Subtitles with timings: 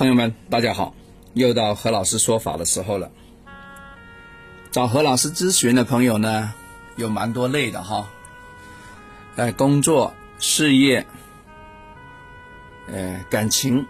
[0.00, 0.94] 朋友们，大家好，
[1.34, 3.10] 又到何老师说法的时候了。
[4.70, 6.54] 找何老师咨询的朋友呢，
[6.96, 8.08] 有蛮多类的哈，
[9.36, 11.06] 呃，工作、事业，
[12.86, 13.86] 呃，感情，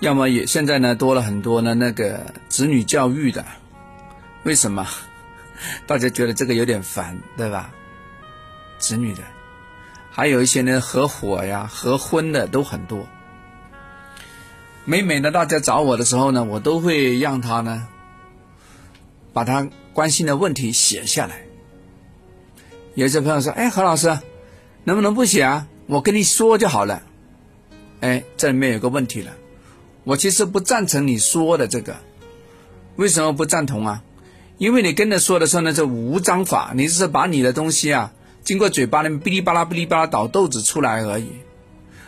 [0.00, 3.44] 要么也现在呢多了很多呢那个子女教育的，
[4.42, 4.84] 为什么？
[5.86, 7.72] 大家觉得这个有点烦，对吧？
[8.78, 9.22] 子女的，
[10.10, 13.06] 还有一些呢合伙呀、合婚的都很多。
[14.88, 17.88] 每每呢，大家找我的时候呢，我都会让他呢，
[19.32, 21.42] 把他关心的问题写下来。
[22.94, 24.16] 有些朋友说：“哎，何老师，
[24.84, 25.66] 能不能不写啊？
[25.88, 27.02] 我跟你说就好了。”
[27.98, 29.32] 哎，这里面有个问题了，
[30.04, 31.96] 我其实不赞成你说的这个。
[32.94, 34.04] 为什么不赞同啊？
[34.56, 38.12] 因为你跟他说的时候呢，这无章法，你只是把你的东西啊，
[38.44, 41.32] 经过嘴巴里面哔哩吧啦、哔哩吧啦倒豆子出来而已。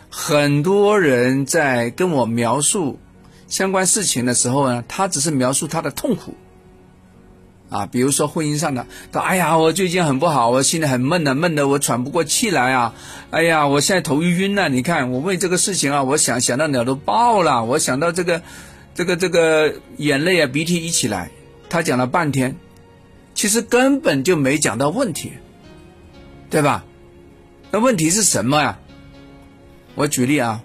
[0.09, 2.99] 很多人在跟我描述
[3.47, 6.33] 相关事情的时候呢，他只是描述他的痛苦，
[7.69, 12.95] 啊，比如说婚姻上的，他哎呀，我最近很不好，我心里很闷的，闷的我喘不过气来啊，
[13.29, 18.41] 哎呀，我现在头晕了，你看我为这个事情啊，我想想到鸟都爆了，我想到这个，
[18.95, 21.29] 这个这个眼泪啊鼻涕一起来，
[21.69, 22.55] 他讲了半天，
[23.35, 25.33] 其实根本就没讲到问题，
[26.49, 26.83] 对吧？
[27.71, 28.79] 那问题是什么呀？
[29.99, 30.63] 我举例啊，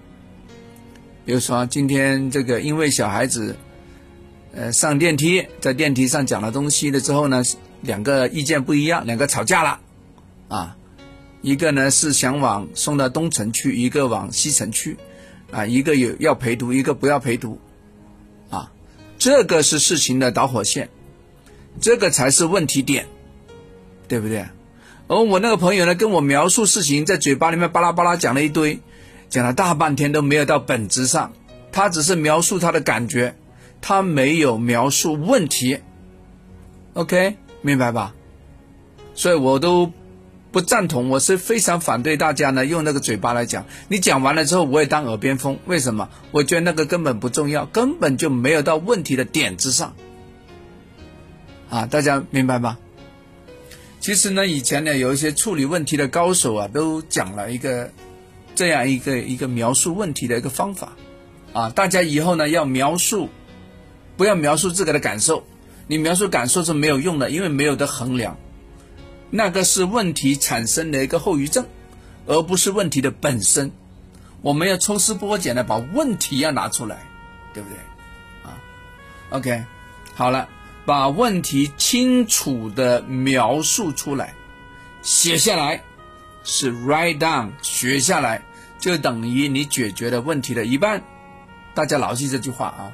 [1.26, 3.56] 比如说今天这个，因为小孩子，
[4.54, 7.42] 呃，上电梯，在电梯上讲了东西了之后呢，
[7.80, 9.80] 两个意见不一样，两个吵架了，
[10.46, 10.76] 啊，
[11.42, 14.96] 一个呢是想往送到东城区，一个往西城区，
[15.50, 17.58] 啊，一个有要陪读，一个不要陪读，
[18.50, 18.70] 啊，
[19.18, 20.90] 这个是事情的导火线，
[21.80, 23.06] 这个才是问题点，
[24.06, 24.46] 对不对？
[25.08, 28.78] 而我那个朋友呢，跟我描述事情，在嘴巴里面巴拉巴拉讲了一堆。
[29.34, 31.32] 讲了大半天都没有到本质上，
[31.72, 33.34] 他只是描述他的感觉，
[33.80, 35.80] 他没有描述问题。
[36.92, 38.14] OK，明白吧？
[39.16, 39.90] 所以我都
[40.52, 43.66] 不赞同，我是非常反对大家呢用那个嘴巴来讲。
[43.88, 45.58] 你讲完了之后，我也当耳边风。
[45.66, 46.08] 为什么？
[46.30, 49.96] 我觉得那个根本不重要，根本就没有到问题的点子上。
[51.70, 52.78] 啊，大家明白吗？
[53.98, 57.90] 其实呢，以前呢有一些处理问题的高手啊，都讲了一个。
[58.54, 60.92] 这样一个一个描述问题的一个方法，
[61.52, 63.28] 啊，大家以后呢要描述，
[64.16, 65.44] 不要描述自个的感受，
[65.86, 68.36] 你描述感受是没有用的，因为没有的衡量，
[69.30, 71.66] 那个是问题产生的一个后遗症，
[72.26, 73.72] 而不是问题的本身。
[74.40, 77.06] 我们要抽丝剥茧的把问题要拿出来，
[77.54, 77.78] 对不对？
[78.44, 78.60] 啊
[79.30, 79.64] ，OK，
[80.14, 80.48] 好了，
[80.84, 84.34] 把问题清楚的描述出来，
[85.02, 85.82] 写下来。
[86.44, 88.42] 是 write down 学下来，
[88.78, 91.02] 就等于你解决的问题的一半。
[91.74, 92.92] 大家牢记这句话啊！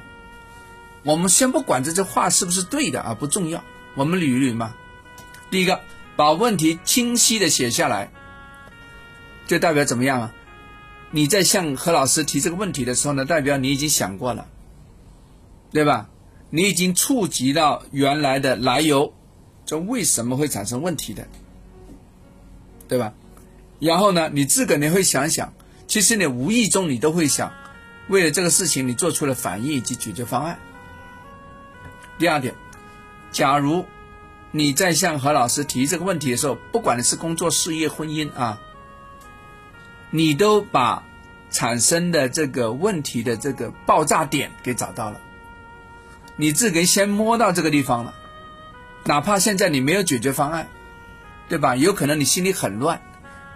[1.03, 3.63] 我们先不管这句话是不是对的啊，不重要。
[3.93, 4.73] 我们捋一捋嘛。
[5.51, 5.81] 第一个，
[6.15, 8.11] 把问题清晰的写下来，
[9.45, 10.33] 就代表怎么样啊？
[11.11, 14.47] 你在向何老师提这个问题的时候呢，代表你已经想过了，
[15.71, 16.09] 对吧？
[16.49, 19.13] 你已经触及到原来的来由，
[19.65, 21.27] 这为什么会产生问题的，
[22.87, 23.13] 对吧？
[23.81, 25.53] 然后呢，你自个你会想想，
[25.87, 27.51] 其实你无意中你都会想，
[28.07, 30.59] 为了这个事情你做出了反应以及解决方案。
[32.19, 32.53] 第二点，
[33.31, 33.83] 假如
[34.51, 38.61] 你在向何老师提这个问题的时候，不管你是工作、事业、婚姻啊，
[40.11, 41.03] 你都把
[41.49, 45.19] 产生的这个问题的这个爆炸点给找到了，
[46.35, 48.13] 你自个先摸到这个地方了，
[49.05, 50.67] 哪怕现在你没有解决方案，
[51.49, 51.75] 对吧？
[51.75, 53.01] 有可能你心里很乱。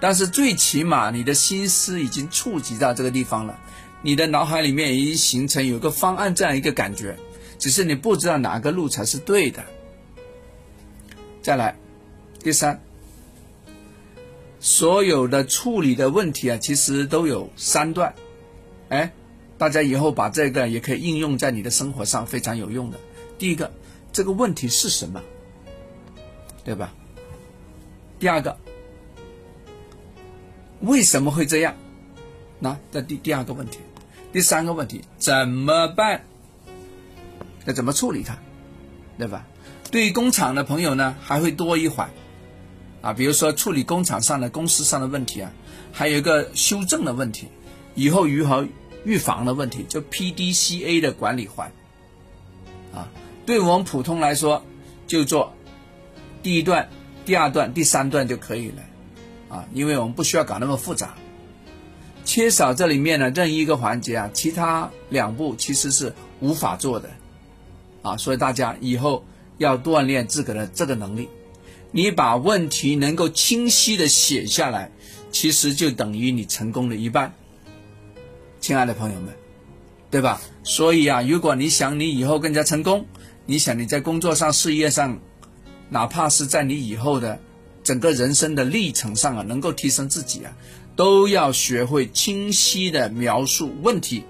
[0.05, 3.59] 但是最起码你的心思已经触及到这个地方了，
[4.03, 7.17] 你的脑海里面已经形成有个方案这样一个感觉，
[7.57, 9.63] 只是你不知道哪个路才是对的。
[11.41, 11.75] 再来，
[12.37, 12.79] 第三，
[14.59, 18.13] 所有的处理的问题啊，其实都有三段，
[18.89, 19.11] 哎，
[19.57, 22.99] 大家以后把这个也可以应用在你的生活上，非常有用的。
[23.39, 23.73] 第一个，
[24.13, 25.19] 这个问题是什么，
[26.63, 26.93] 对吧？
[28.19, 28.55] 第二个。
[30.81, 31.75] 为什么会这样？
[32.59, 33.79] 那这第第二个问题，
[34.31, 36.23] 第三个问题怎么办？
[37.65, 38.37] 要怎么处理它，
[39.17, 39.45] 对吧？
[39.91, 42.09] 对于工厂的朋友呢，还会多一环
[43.01, 45.51] 啊，比如说处理工厂上的公司上的问题啊，
[45.91, 47.47] 还有一个修正的问题，
[47.93, 48.67] 以后如何
[49.03, 51.71] 预防的问题，就 P D C A 的管理环
[52.93, 53.07] 啊。
[53.45, 54.63] 对我们普通来说，
[55.07, 55.53] 就做
[56.41, 56.89] 第一段、
[57.25, 58.81] 第二段、第三段就可以了。
[59.49, 61.15] 啊，因为我们不需要搞那么复杂，
[62.23, 67.09] 缺少这里面的任意一个环节啊，其他两步其实是无法做的，
[68.01, 69.23] 啊，所以大家以后
[69.57, 71.29] 要锻炼自个的这个能力。
[71.91, 74.91] 你把问题能够清晰的写下来，
[75.31, 77.33] 其实就等于你成功的一半。
[78.59, 79.33] 亲爱的朋友们，
[80.11, 80.41] 对吧？
[80.63, 83.05] 所以啊，如果你想你以后更加成功，
[83.45, 85.19] 你想你在工作上、事业上，
[85.87, 87.39] 哪怕是在你以后的
[87.85, 90.51] 整个人生的历程上啊，能够提升自己啊，
[90.95, 94.23] 都要学会清晰的描述问题，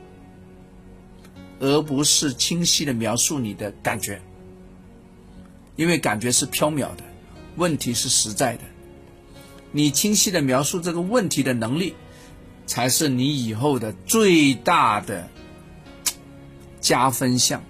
[1.61, 4.21] 而不是清晰的描述你的感觉，
[5.77, 7.03] 因为感觉是缥缈的，
[7.55, 8.63] 问题是实在的。
[9.71, 11.95] 你清晰的描述这个问题的能力，
[12.65, 15.29] 才是你以后的最大的
[16.81, 17.63] 加分项。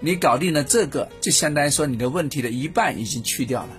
[0.00, 3.76] 你搞定了这个，就相当于说你的问题的一半已经去掉了。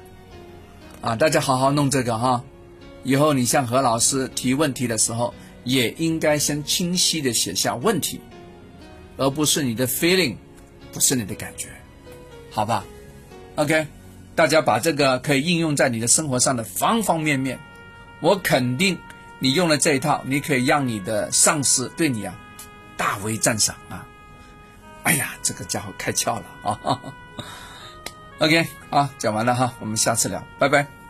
[1.02, 2.44] 啊，大家好好弄这个哈，
[3.04, 5.34] 以后你向何老师提问题的时候，
[5.64, 8.22] 也应该先清晰的写下问题，
[9.18, 10.36] 而不是你的 feeling，
[10.94, 11.70] 不是你的感觉，
[12.52, 12.86] 好吧
[13.56, 13.88] ？OK，
[14.36, 17.60] 大家把这个可以应用在你的生活上的方方面面，
[18.20, 19.00] 我肯定
[19.40, 22.40] 你用了这一套，你可以让你的上司对你啊
[22.96, 24.06] 大为赞赏啊。
[25.02, 27.00] 哎呀，这个家伙开窍了啊
[28.42, 31.01] ！OK，啊，讲完了哈，我们下次聊，拜拜。